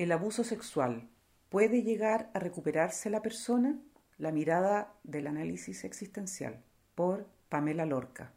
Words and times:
¿El 0.00 0.12
abuso 0.12 0.44
sexual 0.44 1.10
puede 1.50 1.82
llegar 1.82 2.30
a 2.32 2.38
recuperarse 2.38 3.10
la 3.10 3.20
persona? 3.20 3.78
La 4.16 4.32
mirada 4.32 4.94
del 5.04 5.26
análisis 5.26 5.84
existencial 5.84 6.62
por 6.94 7.26
Pamela 7.50 7.84
Lorca. 7.84 8.32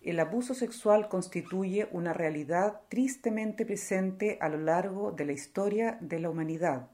El 0.00 0.20
abuso 0.20 0.54
sexual 0.54 1.08
constituye 1.08 1.88
una 1.90 2.12
realidad 2.12 2.82
tristemente 2.88 3.66
presente 3.66 4.38
a 4.40 4.48
lo 4.48 4.58
largo 4.58 5.10
de 5.10 5.24
la 5.24 5.32
historia 5.32 5.98
de 6.00 6.20
la 6.20 6.30
humanidad, 6.30 6.88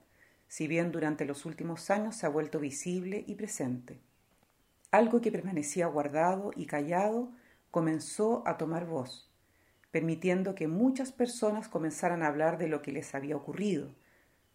si 0.48 0.66
bien 0.66 0.90
durante 0.90 1.26
los 1.26 1.44
últimos 1.44 1.90
años 1.90 2.16
se 2.16 2.24
ha 2.24 2.30
vuelto 2.30 2.60
visible 2.60 3.24
y 3.26 3.34
presente. 3.34 4.00
Algo 4.90 5.20
que 5.20 5.30
permanecía 5.30 5.86
guardado 5.86 6.50
y 6.56 6.64
callado 6.64 7.30
comenzó 7.70 8.42
a 8.48 8.56
tomar 8.56 8.86
voz 8.86 9.33
permitiendo 9.94 10.56
que 10.56 10.66
muchas 10.66 11.12
personas 11.12 11.68
comenzaran 11.68 12.24
a 12.24 12.26
hablar 12.26 12.58
de 12.58 12.66
lo 12.66 12.82
que 12.82 12.90
les 12.90 13.14
había 13.14 13.36
ocurrido, 13.36 13.94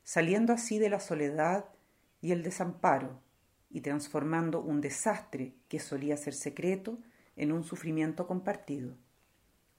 saliendo 0.03 0.51
así 0.51 0.79
de 0.79 0.89
la 0.89 0.99
soledad 0.99 1.63
y 2.19 2.33
el 2.33 2.43
desamparo 2.43 3.21
y 3.69 3.79
transformando 3.79 4.59
un 4.59 4.81
desastre 4.81 5.55
que 5.69 5.79
solía 5.79 6.17
ser 6.17 6.33
secreto 6.33 6.99
en 7.37 7.53
un 7.53 7.63
sufrimiento 7.63 8.27
compartido. 8.27 8.97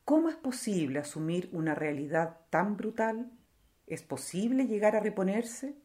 ¿Cómo 0.07 0.31
es 0.31 0.37
posible 0.37 0.99
asumir 0.99 1.51
una 1.53 1.75
realidad 1.75 2.39
tan 2.49 2.79
brutal? 2.79 3.31
¿Es 3.87 4.03
posible 4.03 4.67
llegar 4.67 4.97
a 4.97 5.01
reponerse? 5.01 5.77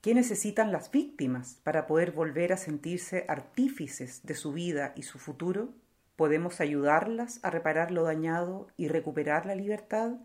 ¿Qué 0.00 0.14
necesitan 0.14 0.70
las 0.70 0.92
víctimas 0.92 1.58
para 1.64 1.88
poder 1.88 2.12
volver 2.12 2.52
a 2.52 2.56
sentirse 2.56 3.24
artífices 3.26 4.24
de 4.24 4.36
su 4.36 4.52
vida 4.52 4.92
y 4.94 5.02
su 5.02 5.18
futuro? 5.18 5.74
¿Podemos 6.18 6.60
ayudarlas 6.60 7.38
a 7.44 7.50
reparar 7.50 7.92
lo 7.92 8.02
dañado 8.02 8.66
y 8.76 8.88
recuperar 8.88 9.46
la 9.46 9.54
libertad? 9.54 10.16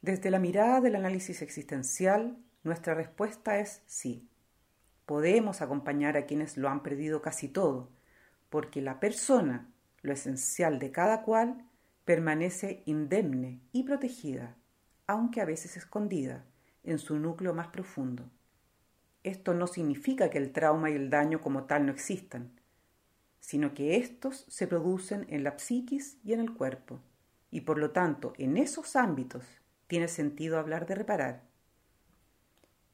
Desde 0.00 0.30
la 0.30 0.38
mirada 0.38 0.80
del 0.80 0.96
análisis 0.96 1.42
existencial, 1.42 2.38
nuestra 2.62 2.94
respuesta 2.94 3.58
es 3.58 3.82
sí. 3.84 4.26
Podemos 5.04 5.60
acompañar 5.60 6.16
a 6.16 6.24
quienes 6.24 6.56
lo 6.56 6.70
han 6.70 6.82
perdido 6.82 7.20
casi 7.20 7.46
todo, 7.46 7.90
porque 8.48 8.80
la 8.80 9.00
persona, 9.00 9.68
lo 10.00 10.14
esencial 10.14 10.78
de 10.78 10.90
cada 10.90 11.24
cual, 11.24 11.62
permanece 12.06 12.82
indemne 12.86 13.60
y 13.72 13.82
protegida, 13.82 14.56
aunque 15.06 15.42
a 15.42 15.44
veces 15.44 15.76
escondida, 15.76 16.46
en 16.84 16.98
su 16.98 17.18
núcleo 17.18 17.52
más 17.52 17.66
profundo. 17.66 18.30
Esto 19.24 19.52
no 19.52 19.66
significa 19.66 20.30
que 20.30 20.38
el 20.38 20.52
trauma 20.52 20.88
y 20.88 20.94
el 20.94 21.10
daño 21.10 21.42
como 21.42 21.64
tal 21.64 21.84
no 21.84 21.92
existan, 21.92 22.58
sino 23.40 23.74
que 23.74 23.96
éstos 23.96 24.44
se 24.48 24.66
producen 24.66 25.26
en 25.28 25.42
la 25.42 25.58
psiquis 25.58 26.18
y 26.22 26.34
en 26.34 26.40
el 26.40 26.54
cuerpo, 26.54 27.00
y 27.50 27.62
por 27.62 27.78
lo 27.78 27.90
tanto 27.90 28.32
en 28.38 28.56
esos 28.56 28.94
ámbitos 28.96 29.44
tiene 29.86 30.08
sentido 30.08 30.58
hablar 30.58 30.86
de 30.86 30.94
reparar. 30.94 31.42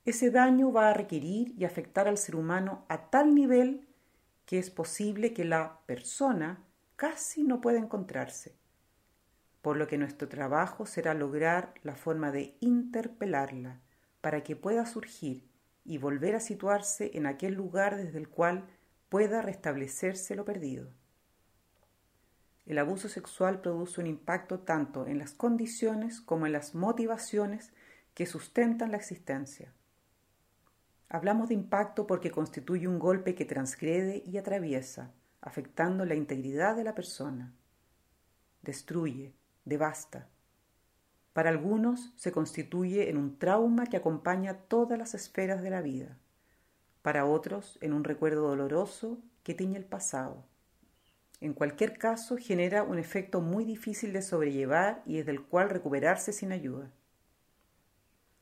Ese 0.05 0.31
daño 0.31 0.73
va 0.73 0.89
a 0.91 0.95
requerir 0.95 1.53
y 1.59 1.65
afectar 1.65 2.07
al 2.09 2.17
ser 2.17 2.37
humano 2.37 2.87
a 2.89 3.11
tal 3.11 3.35
nivel 3.35 3.87
que 4.47 4.59
es 4.59 4.71
posible 4.71 5.35
que 5.35 5.45
la 5.45 5.81
persona 5.87 6.65
casi 6.95 7.43
no 7.43 7.61
pueda 7.61 7.79
encontrarse, 7.79 8.55
por 9.61 9.77
lo 9.77 9.89
que 9.89 9.99
nuestro 9.99 10.29
trabajo 10.29 10.87
será 10.87 11.13
lograr 11.13 11.75
la 11.83 11.97
forma 11.97 12.31
de 12.31 12.57
interpelarla 12.61 13.81
para 14.21 14.45
que 14.45 14.55
pueda 14.55 14.87
surgir 14.87 15.45
y 15.85 15.99
volver 15.99 16.37
a 16.37 16.41
situarse 16.41 17.11
en 17.15 17.27
aquel 17.27 17.55
lugar 17.55 17.97
desde 17.97 18.19
el 18.19 18.29
cual 18.29 18.65
pueda 19.09 19.43
restablecerse 19.43 20.35
lo 20.35 20.45
perdido. 20.45 20.89
El 22.67 22.79
abuso 22.79 23.09
sexual 23.09 23.61
produce 23.61 24.01
un 24.01 24.09
impacto 24.09 24.61
tanto 24.61 25.07
en 25.07 25.19
las 25.19 25.33
condiciones 25.33 26.21
como 26.21 26.47
en 26.47 26.53
las 26.53 26.75
motivaciones 26.75 27.73
que 28.15 28.27
sustentan 28.27 28.91
la 28.91 28.97
existencia. 28.97 29.73
Hablamos 31.09 31.49
de 31.49 31.55
impacto 31.55 32.09
porque 32.09 32.33
constituye 32.33 32.89
un 32.89 32.99
golpe 32.99 33.37
que 33.37 33.45
transgrede 33.45 34.25
y 34.27 34.39
atraviesa, 34.39 35.13
afectando 35.41 36.05
la 36.05 36.17
integridad 36.17 36.75
de 36.75 36.83
la 36.83 36.97
persona. 36.97 37.55
Destruye, 38.63 39.33
devasta. 39.65 40.29
Para 41.33 41.51
algunos 41.51 42.13
se 42.17 42.33
constituye 42.33 43.09
en 43.09 43.17
un 43.17 43.39
trauma 43.39 43.87
que 43.87 43.97
acompaña 43.97 44.55
todas 44.55 44.99
las 44.99 45.15
esferas 45.15 45.63
de 45.63 45.71
la 45.71 45.83
vida 45.83 46.19
para 47.07 47.25
otros 47.25 47.79
en 47.83 47.93
un 47.93 48.03
recuerdo 48.03 48.49
doloroso 48.49 49.21
que 49.45 49.55
tiñe 49.55 49.77
el 49.77 49.85
pasado. 49.85 50.45
En 51.41 51.53
cualquier 51.53 51.99
caso, 51.99 52.37
genera 52.37 52.83
un 52.83 52.99
efecto 52.99 53.41
muy 53.41 53.65
difícil 53.65 54.13
de 54.13 54.23
sobrellevar 54.23 55.05
y 55.07 55.19
es 55.19 55.27
del 55.27 55.41
cual 55.41 55.71
recuperarse 55.71 56.33
sin 56.33 56.51
ayuda. 56.51 56.91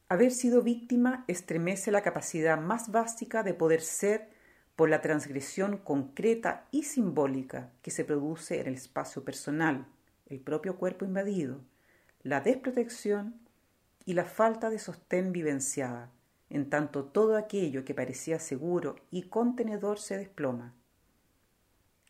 Haber 0.09 0.31
sido 0.31 0.63
víctima 0.63 1.27
estremece 1.29 1.91
la 1.91 2.01
capacidad 2.01 2.59
más 2.59 2.91
básica 2.91 3.43
de 3.43 3.53
poder 3.53 3.83
ser 3.83 4.31
por 4.77 4.89
la 4.89 5.03
transgresión 5.03 5.77
concreta 5.77 6.67
y 6.71 6.85
simbólica 6.85 7.71
que 7.83 7.91
se 7.91 8.07
produce 8.07 8.63
en 8.63 8.69
el 8.69 8.77
espacio 8.77 9.27
personal, 9.27 9.89
el 10.25 10.41
propio 10.41 10.79
cuerpo 10.79 11.05
invadido, 11.05 11.61
la 12.23 12.41
desprotección 12.41 13.43
y 14.07 14.15
la 14.15 14.25
falta 14.25 14.71
de 14.71 14.79
sostén 14.79 15.33
vivenciada, 15.33 16.11
en 16.51 16.69
tanto 16.69 17.05
todo 17.05 17.37
aquello 17.37 17.85
que 17.85 17.95
parecía 17.95 18.39
seguro 18.39 18.97
y 19.11 19.25
contenedor 19.25 19.99
se 19.99 20.19
desploma. 20.19 20.75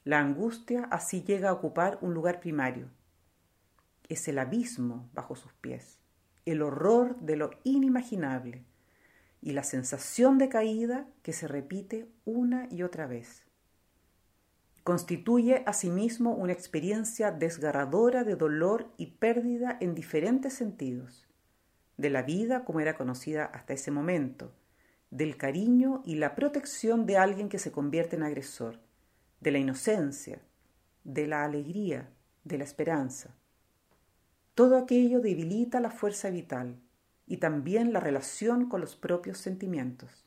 La 0.05 0.21
angustia 0.21 0.85
así 0.91 1.23
llega 1.23 1.49
a 1.49 1.53
ocupar 1.53 1.99
un 2.03 2.13
lugar 2.13 2.41
primario. 2.41 2.91
Es 4.09 4.29
el 4.29 4.39
abismo 4.39 5.09
bajo 5.15 5.35
sus 5.35 5.53
pies, 5.55 5.99
el 6.45 6.61
horror 6.61 7.19
de 7.21 7.37
lo 7.37 7.51
inimaginable 7.65 8.65
y 9.41 9.53
la 9.53 9.63
sensación 9.63 10.37
de 10.37 10.49
caída 10.49 11.07
que 11.23 11.33
se 11.33 11.49
repite 11.49 12.09
una 12.25 12.69
y 12.71 12.83
otra 12.83 13.07
vez. 13.07 13.45
Constituye 14.83 15.63
asimismo 15.67 16.35
una 16.35 16.53
experiencia 16.53 17.31
desgarradora 17.31 18.25
de 18.25 18.37
dolor 18.37 18.93
y 18.99 19.13
pérdida 19.13 19.79
en 19.81 19.95
diferentes 19.95 20.53
sentidos 20.53 21.27
de 21.97 22.11
la 22.11 22.23
vida 22.23 22.65
como 22.65 22.81
era 22.81 22.97
conocida 22.97 23.45
hasta 23.45 23.73
ese 23.73 23.91
momento, 23.91 24.53
del 25.11 25.37
cariño 25.37 26.03
y 26.05 26.17
la 26.17 26.35
protección 26.35 27.07
de 27.07 27.19
alguien 27.19 27.49
que 27.49 27.59
se 27.59 27.71
convierte 27.71 28.17
en 28.17 28.23
agresor, 28.25 28.81
de 29.41 29.53
la 29.53 29.59
inocencia, 29.59 30.41
de 31.05 31.27
la 31.27 31.45
alegría, 31.45 32.11
de 32.45 32.59
la 32.59 32.65
esperanza. 32.65 33.35
Todo 34.55 34.77
aquello 34.77 35.21
debilita 35.21 35.81
la 35.81 35.91
fuerza 35.91 36.31
vital 36.31 36.81
y 37.27 37.39
también 37.39 37.93
la 37.93 38.01
relación 38.01 38.69
con 38.69 38.81
los 38.81 38.97
propios 38.97 39.39
sentimientos. 39.39 40.25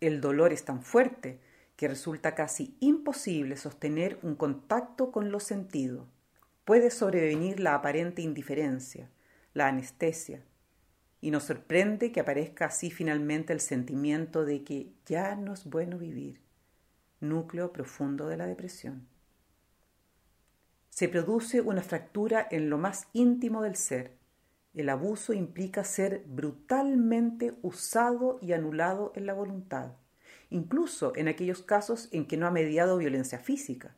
El 0.00 0.20
dolor 0.20 0.52
es 0.52 0.64
tan 0.64 0.82
fuerte 0.82 1.40
que 1.76 1.88
resulta 1.88 2.34
casi 2.34 2.76
imposible 2.80 3.56
sostener 3.56 4.18
un 4.22 4.34
contacto 4.34 5.12
con 5.12 5.30
lo 5.30 5.40
sentido. 5.40 6.06
Puede 6.64 6.90
sobrevenir 6.90 7.60
la 7.60 7.74
aparente 7.74 8.22
indiferencia, 8.22 9.10
la 9.54 9.68
anestesia, 9.68 10.42
y 11.20 11.30
nos 11.30 11.44
sorprende 11.44 12.10
que 12.10 12.20
aparezca 12.20 12.66
así 12.66 12.90
finalmente 12.90 13.52
el 13.52 13.60
sentimiento 13.60 14.44
de 14.44 14.64
que 14.64 14.92
ya 15.06 15.36
no 15.36 15.52
es 15.52 15.64
bueno 15.66 15.98
vivir, 15.98 16.40
núcleo 17.20 17.72
profundo 17.72 18.28
de 18.28 18.36
la 18.36 18.46
depresión. 18.46 19.06
Se 20.90 21.08
produce 21.08 21.60
una 21.60 21.82
fractura 21.82 22.46
en 22.50 22.68
lo 22.68 22.76
más 22.76 23.06
íntimo 23.12 23.62
del 23.62 23.76
ser. 23.76 24.16
El 24.74 24.88
abuso 24.88 25.32
implica 25.32 25.84
ser 25.84 26.24
brutalmente 26.26 27.54
usado 27.62 28.38
y 28.42 28.52
anulado 28.52 29.12
en 29.14 29.26
la 29.26 29.32
voluntad, 29.32 29.92
incluso 30.50 31.14
en 31.14 31.28
aquellos 31.28 31.62
casos 31.62 32.08
en 32.12 32.26
que 32.26 32.36
no 32.36 32.46
ha 32.46 32.50
mediado 32.50 32.98
violencia 32.98 33.38
física. 33.38 33.94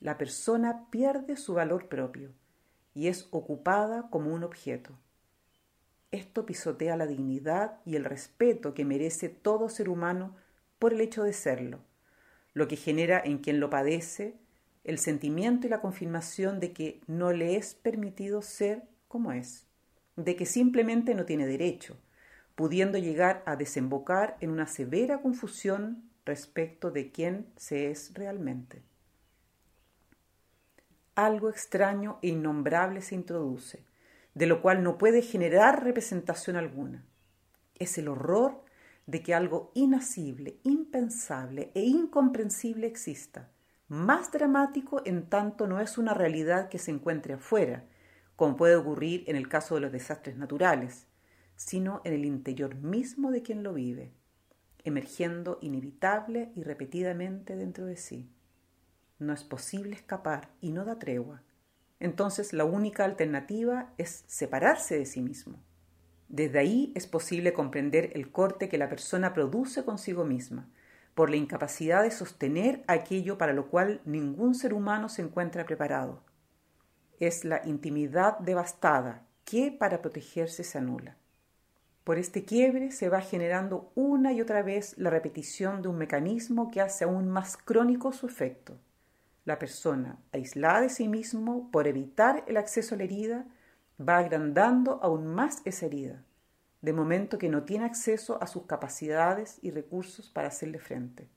La 0.00 0.18
persona 0.18 0.90
pierde 0.90 1.36
su 1.36 1.54
valor 1.54 1.88
propio 1.88 2.32
y 2.94 3.08
es 3.08 3.28
ocupada 3.30 4.08
como 4.10 4.32
un 4.32 4.44
objeto. 4.44 4.92
Esto 6.10 6.44
pisotea 6.44 6.96
la 6.96 7.06
dignidad 7.06 7.78
y 7.86 7.96
el 7.96 8.04
respeto 8.04 8.74
que 8.74 8.84
merece 8.84 9.28
todo 9.28 9.68
ser 9.68 9.88
humano 9.88 10.36
por 10.78 10.92
el 10.92 11.00
hecho 11.00 11.22
de 11.22 11.32
serlo, 11.32 11.80
lo 12.52 12.68
que 12.68 12.76
genera 12.76 13.20
en 13.24 13.38
quien 13.38 13.60
lo 13.60 13.70
padece 13.70 14.34
el 14.84 14.98
sentimiento 14.98 15.66
y 15.66 15.70
la 15.70 15.80
confirmación 15.80 16.60
de 16.60 16.72
que 16.72 17.00
no 17.06 17.32
le 17.32 17.56
es 17.56 17.74
permitido 17.74 18.42
ser 18.42 18.82
como 19.08 19.32
es, 19.32 19.66
de 20.16 20.36
que 20.36 20.44
simplemente 20.44 21.14
no 21.14 21.24
tiene 21.24 21.46
derecho, 21.46 21.96
pudiendo 22.56 22.98
llegar 22.98 23.42
a 23.46 23.56
desembocar 23.56 24.36
en 24.40 24.50
una 24.50 24.66
severa 24.66 25.22
confusión 25.22 26.02
respecto 26.26 26.90
de 26.90 27.10
quién 27.10 27.46
se 27.56 27.90
es 27.90 28.12
realmente 28.14 28.82
algo 31.14 31.48
extraño 31.50 32.18
e 32.22 32.28
innombrable 32.28 33.02
se 33.02 33.14
introduce, 33.14 33.84
de 34.34 34.46
lo 34.46 34.62
cual 34.62 34.82
no 34.82 34.98
puede 34.98 35.22
generar 35.22 35.84
representación 35.84 36.56
alguna. 36.56 37.04
Es 37.74 37.98
el 37.98 38.08
horror 38.08 38.64
de 39.06 39.22
que 39.22 39.34
algo 39.34 39.72
inasible, 39.74 40.58
impensable 40.62 41.70
e 41.74 41.82
incomprensible 41.82 42.86
exista, 42.86 43.50
más 43.88 44.32
dramático 44.32 45.02
en 45.04 45.28
tanto 45.28 45.66
no 45.66 45.80
es 45.80 45.98
una 45.98 46.14
realidad 46.14 46.68
que 46.68 46.78
se 46.78 46.90
encuentre 46.90 47.34
afuera, 47.34 47.84
como 48.36 48.56
puede 48.56 48.76
ocurrir 48.76 49.24
en 49.26 49.36
el 49.36 49.48
caso 49.48 49.74
de 49.74 49.82
los 49.82 49.92
desastres 49.92 50.36
naturales, 50.36 51.06
sino 51.56 52.00
en 52.04 52.14
el 52.14 52.24
interior 52.24 52.74
mismo 52.76 53.30
de 53.30 53.42
quien 53.42 53.62
lo 53.62 53.74
vive, 53.74 54.12
emergiendo 54.84 55.58
inevitable 55.60 56.52
y 56.56 56.62
repetidamente 56.62 57.54
dentro 57.56 57.84
de 57.84 57.96
sí. 57.96 58.30
No 59.22 59.32
es 59.32 59.44
posible 59.44 59.94
escapar 59.94 60.48
y 60.60 60.72
no 60.72 60.84
da 60.84 60.98
tregua. 60.98 61.42
Entonces 62.00 62.52
la 62.52 62.64
única 62.64 63.04
alternativa 63.04 63.92
es 63.96 64.24
separarse 64.26 64.98
de 64.98 65.06
sí 65.06 65.20
mismo. 65.22 65.62
Desde 66.28 66.58
ahí 66.58 66.92
es 66.96 67.06
posible 67.06 67.52
comprender 67.52 68.10
el 68.14 68.32
corte 68.32 68.68
que 68.68 68.78
la 68.78 68.88
persona 68.88 69.32
produce 69.32 69.84
consigo 69.84 70.24
misma, 70.24 70.68
por 71.14 71.30
la 71.30 71.36
incapacidad 71.36 72.02
de 72.02 72.10
sostener 72.10 72.82
aquello 72.88 73.38
para 73.38 73.52
lo 73.52 73.68
cual 73.68 74.00
ningún 74.04 74.56
ser 74.56 74.74
humano 74.74 75.08
se 75.08 75.22
encuentra 75.22 75.66
preparado. 75.66 76.24
Es 77.20 77.44
la 77.44 77.62
intimidad 77.64 78.40
devastada 78.40 79.24
que 79.44 79.70
para 79.70 80.02
protegerse 80.02 80.64
se 80.64 80.78
anula. 80.78 81.16
Por 82.02 82.18
este 82.18 82.44
quiebre 82.44 82.90
se 82.90 83.08
va 83.08 83.20
generando 83.20 83.92
una 83.94 84.32
y 84.32 84.40
otra 84.40 84.64
vez 84.64 84.98
la 84.98 85.10
repetición 85.10 85.80
de 85.80 85.86
un 85.86 85.98
mecanismo 85.98 86.72
que 86.72 86.80
hace 86.80 87.04
aún 87.04 87.28
más 87.28 87.56
crónico 87.56 88.10
su 88.10 88.26
efecto. 88.26 88.80
La 89.44 89.58
persona, 89.58 90.18
aislada 90.32 90.82
de 90.82 90.88
sí 90.88 91.08
mismo 91.08 91.70
por 91.70 91.88
evitar 91.88 92.44
el 92.46 92.56
acceso 92.56 92.94
a 92.94 92.98
la 92.98 93.04
herida, 93.04 93.46
va 94.00 94.18
agrandando 94.18 95.00
aún 95.02 95.26
más 95.26 95.62
esa 95.64 95.86
herida, 95.86 96.22
de 96.80 96.92
momento 96.92 97.38
que 97.38 97.48
no 97.48 97.64
tiene 97.64 97.84
acceso 97.84 98.42
a 98.42 98.46
sus 98.46 98.64
capacidades 98.66 99.58
y 99.62 99.70
recursos 99.70 100.30
para 100.30 100.48
hacerle 100.48 100.78
frente. 100.78 101.28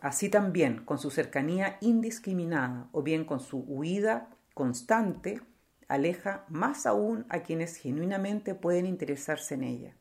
Así 0.00 0.28
también, 0.28 0.84
con 0.84 0.98
su 0.98 1.10
cercanía 1.10 1.76
indiscriminada 1.80 2.88
o 2.92 3.02
bien 3.02 3.24
con 3.24 3.40
su 3.40 3.58
huida 3.58 4.28
constante, 4.54 5.42
aleja 5.88 6.44
más 6.48 6.86
aún 6.86 7.26
a 7.28 7.40
quienes 7.40 7.76
genuinamente 7.76 8.54
pueden 8.54 8.86
interesarse 8.86 9.54
en 9.54 9.64
ella. 9.64 9.94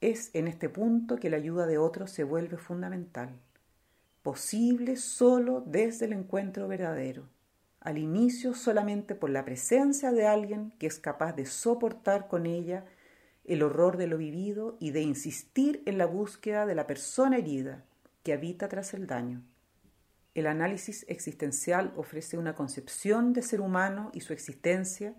Es 0.00 0.30
en 0.34 0.48
este 0.48 0.68
punto 0.68 1.16
que 1.16 1.30
la 1.30 1.36
ayuda 1.36 1.66
de 1.66 1.78
otros 1.78 2.10
se 2.10 2.24
vuelve 2.24 2.56
fundamental, 2.56 3.38
posible 4.22 4.96
solo 4.96 5.62
desde 5.66 6.06
el 6.06 6.12
encuentro 6.12 6.68
verdadero, 6.68 7.28
al 7.80 7.96
inicio 7.96 8.54
solamente 8.54 9.14
por 9.14 9.30
la 9.30 9.44
presencia 9.44 10.12
de 10.12 10.26
alguien 10.26 10.72
que 10.78 10.86
es 10.86 10.98
capaz 10.98 11.32
de 11.32 11.46
soportar 11.46 12.28
con 12.28 12.44
ella 12.44 12.84
el 13.44 13.62
horror 13.62 13.96
de 13.96 14.06
lo 14.06 14.18
vivido 14.18 14.76
y 14.78 14.90
de 14.90 15.00
insistir 15.00 15.82
en 15.86 15.96
la 15.96 16.06
búsqueda 16.06 16.66
de 16.66 16.74
la 16.74 16.86
persona 16.86 17.38
herida 17.38 17.84
que 18.22 18.34
habita 18.34 18.68
tras 18.68 18.92
el 18.92 19.06
daño. 19.06 19.42
El 20.34 20.46
análisis 20.46 21.06
existencial 21.08 21.92
ofrece 21.96 22.36
una 22.36 22.54
concepción 22.54 23.32
de 23.32 23.42
ser 23.42 23.60
humano 23.60 24.10
y 24.12 24.20
su 24.20 24.32
existencia 24.32 25.14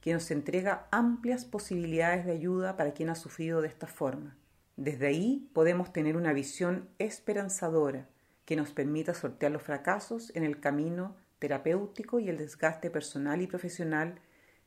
que 0.00 0.12
nos 0.12 0.30
entrega 0.30 0.86
amplias 0.92 1.44
posibilidades 1.44 2.24
de 2.24 2.32
ayuda 2.32 2.76
para 2.76 2.94
quien 2.94 3.10
ha 3.10 3.14
sufrido 3.16 3.60
de 3.60 3.68
esta 3.68 3.88
forma. 3.88 4.36
Desde 4.76 5.08
ahí 5.08 5.50
podemos 5.52 5.92
tener 5.92 6.16
una 6.16 6.32
visión 6.32 6.88
esperanzadora 6.98 8.08
que 8.44 8.56
nos 8.56 8.72
permita 8.72 9.14
sortear 9.14 9.52
los 9.52 9.62
fracasos 9.62 10.30
en 10.34 10.44
el 10.44 10.60
camino 10.60 11.16
terapéutico 11.38 12.20
y 12.20 12.28
el 12.28 12.38
desgaste 12.38 12.90
personal 12.90 13.42
y 13.42 13.46
profesional 13.46 14.20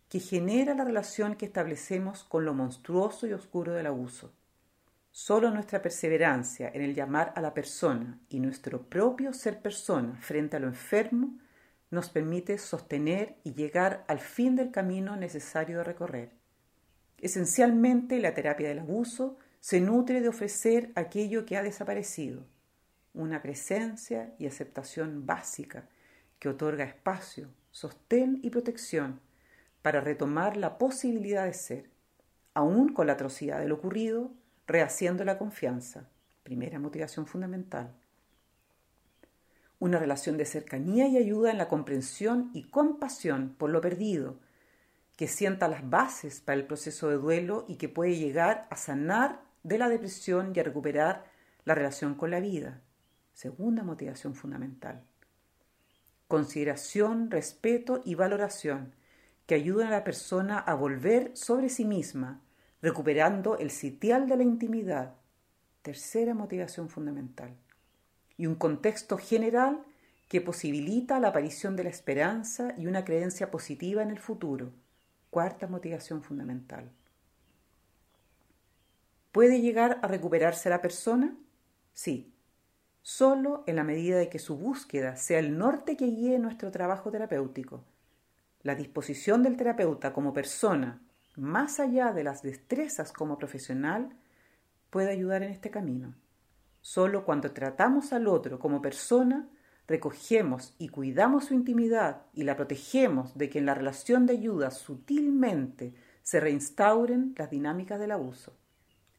que 0.09 0.19
genera 0.19 0.74
la 0.74 0.85
relación 0.85 1.35
que 1.35 1.45
establecemos 1.45 2.24
con 2.24 2.45
lo 2.45 2.53
monstruoso 2.53 3.27
y 3.27 3.33
oscuro 3.33 3.74
del 3.74 3.88
abuso. 3.88 4.33
Solo 5.12 5.50
nuestra 5.51 5.81
perseverancia 5.81 6.69
en 6.74 6.81
el 6.81 6.94
llamar 6.94 7.33
a 7.35 7.41
la 7.41 7.53
persona 7.53 8.19
y 8.29 8.39
nuestro 8.39 8.83
propio 8.83 9.33
ser 9.33 9.62
persona 9.62 10.18
frente 10.21 10.57
a 10.57 10.59
lo 10.59 10.68
enfermo 10.68 11.39
nos 11.89 12.09
permite 12.09 12.57
sostener 12.57 13.38
y 13.44 13.53
llegar 13.53 14.06
al 14.07 14.19
fin 14.19 14.56
del 14.56 14.71
camino 14.71 15.15
necesario 15.15 15.80
de 15.80 15.83
recorrer. 15.83 16.31
Esencialmente, 17.19 18.19
la 18.19 18.33
terapia 18.33 18.69
del 18.69 18.80
abuso 18.80 19.38
se 19.59 19.81
nutre 19.81 20.21
de 20.21 20.30
ofrecer 20.30 20.91
aquello 20.95 21.45
que 21.45 21.57
ha 21.57 21.63
desaparecido, 21.63 22.45
una 23.18 23.42
presencia 23.42 24.34
y 24.38 24.46
aceptación 24.46 25.25
básica 25.25 25.90
que 26.40 26.50
otorga 26.50 26.84
espacio, 26.84 27.50
sostén 27.72 28.40
y 28.44 28.50
protección 28.50 29.19
para 29.81 30.02
retomar 30.02 30.56
la 30.56 30.78
posibilidad 30.78 31.46
de 31.46 31.54
ser, 31.54 31.90
aún 32.54 32.94
con 32.94 33.08
la 33.08 33.14
atrocidad 33.14 33.60
de 33.60 33.68
lo 33.68 33.75
ocurrido, 33.75 34.31
rehaciendo 34.68 35.24
la 35.25 35.38
confianza, 35.38 36.08
primera 36.44 36.80
motivación 36.80 37.25
fundamental. 37.25 37.94
Una 39.80 40.00
relación 40.00 40.38
de 40.38 40.46
cercanía 40.46 41.08
y 41.08 41.18
ayuda 41.18 41.52
en 41.52 41.58
la 41.58 41.68
comprensión 41.68 42.52
y 42.54 42.64
compasión 42.64 43.56
por 43.58 43.69
lo 43.69 43.81
perdido, 43.81 44.40
que 45.16 45.28
sienta 45.28 45.68
las 45.68 45.90
bases 45.90 46.42
para 46.42 46.60
el 46.60 46.68
proceso 46.68 47.10
de 47.10 47.18
duelo 47.18 47.66
y 47.68 47.78
que 47.78 47.90
puede 47.90 48.16
llegar 48.16 48.68
a 48.69 48.75
sanar 48.75 49.42
de 49.64 49.80
la 49.80 49.90
depresión 49.90 50.54
y 50.56 50.60
a 50.60 50.64
recuperar 50.64 51.25
la 51.66 51.74
relación 51.74 52.14
con 52.16 52.30
la 52.30 52.40
vida. 52.40 52.81
Segunda 53.38 53.84
motivación 53.84 54.34
fundamental. 54.34 55.04
Consideración, 56.28 57.30
respeto 57.30 58.01
y 58.04 58.16
valoración 58.16 58.95
que 59.45 59.54
ayudan 59.54 59.89
a 59.89 59.92
la 59.92 60.04
persona 60.04 60.57
a 60.57 60.74
volver 60.74 61.38
sobre 61.38 61.69
sí 61.69 61.86
misma 61.86 62.42
recuperando 62.81 63.56
el 63.60 63.69
sitial 63.69 64.28
de 64.28 64.38
la 64.38 64.42
intimidad, 64.42 65.13
tercera 65.84 66.34
motivación 66.34 66.89
fundamental, 66.89 67.56
y 68.38 68.48
un 68.48 68.56
contexto 68.56 69.19
general 69.19 69.83
que 70.28 70.42
posibilita 70.42 71.19
la 71.19 71.28
aparición 71.28 71.75
de 71.75 71.83
la 71.83 71.92
esperanza 71.92 72.74
y 72.75 72.88
una 72.88 73.06
creencia 73.06 73.51
positiva 73.51 74.01
en 74.01 74.10
el 74.10 74.18
futuro, 74.18 74.72
cuarta 75.30 75.68
motivación 75.68 76.24
fundamental. 76.24 76.90
¿Puede 79.31 79.62
llegar 79.62 80.00
a 80.01 80.07
recuperarse 80.07 80.72
la 80.72 80.81
persona? 80.81 81.38
Sí, 81.94 82.33
solo 83.09 83.63
en 83.68 83.77
la 83.77 83.86
medida 83.86 84.18
de 84.18 84.27
que 84.27 84.38
su 84.38 84.57
búsqueda 84.57 85.15
sea 85.15 85.39
el 85.39 85.57
norte 85.57 85.95
que 85.95 86.07
guíe 86.07 86.39
nuestro 86.39 86.71
trabajo 86.71 87.09
terapéutico. 87.09 87.86
La 88.63 88.75
disposición 88.75 89.44
del 89.44 89.56
terapeuta 89.56 90.12
como 90.12 90.33
persona 90.33 91.00
más 91.38 91.80
allá 91.80 92.12
de 92.12 92.25
las 92.25 92.42
destrezas 92.42 93.13
como 93.13 93.38
profesional, 93.38 94.09
puede 94.89 95.12
ayudar 95.12 95.42
en 95.42 95.51
este 95.51 95.71
camino. 95.71 96.15
Solo 96.81 97.24
cuando 97.24 97.51
tratamos 97.51 98.12
al 98.12 98.27
otro 98.27 98.59
como 98.59 98.81
persona, 98.81 99.48
recogemos 99.88 100.75
y 100.77 100.89
cuidamos 100.89 101.45
su 101.45 101.54
intimidad 101.54 102.24
y 102.33 102.44
la 102.44 102.57
protegemos 102.57 103.38
de 103.38 103.50
que 103.50 103.59
en 103.59 103.68
la 103.68 103.74
relación 103.74 104.25
de 104.25 104.33
ayuda 104.33 104.69
sutilmente 104.69 105.94
se 106.24 106.42
reinstauren 106.42 107.33
las 107.38 107.50
dinámicas 107.50 108.01
del 108.01 108.12
abuso. 108.12 108.57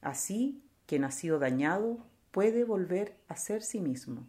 Así, 0.03 0.63
quien 0.85 1.05
ha 1.05 1.11
sido 1.11 1.39
dañado 1.39 2.08
puede 2.31 2.65
volver 2.65 3.17
a 3.29 3.37
ser 3.37 3.63
sí 3.63 3.81
mismo. 3.81 4.27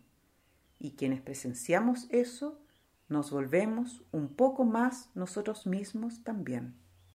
Y 0.79 0.91
quienes 0.91 1.21
presenciamos 1.21 2.07
eso, 2.09 2.59
nos 3.07 3.31
volvemos 3.31 4.03
un 4.11 4.29
poco 4.29 4.65
más 4.65 5.09
nosotros 5.15 5.65
mismos 5.65 6.23
también. 6.23 6.75